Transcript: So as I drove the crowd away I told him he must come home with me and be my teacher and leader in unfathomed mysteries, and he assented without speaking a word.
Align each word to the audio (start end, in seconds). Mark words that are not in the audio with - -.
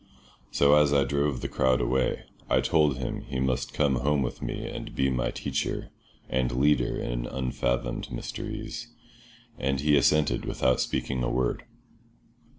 So 0.49 0.73
as 0.73 0.91
I 0.93 1.03
drove 1.03 1.41
the 1.41 1.47
crowd 1.47 1.79
away 1.79 2.23
I 2.49 2.59
told 2.59 2.97
him 2.97 3.21
he 3.21 3.39
must 3.39 3.71
come 3.71 3.97
home 3.97 4.23
with 4.23 4.41
me 4.41 4.65
and 4.67 4.95
be 4.95 5.11
my 5.11 5.29
teacher 5.29 5.91
and 6.27 6.51
leader 6.51 6.97
in 6.97 7.27
unfathomed 7.27 8.11
mysteries, 8.11 8.87
and 9.59 9.79
he 9.79 9.95
assented 9.95 10.43
without 10.43 10.81
speaking 10.81 11.21
a 11.21 11.29
word. 11.29 11.65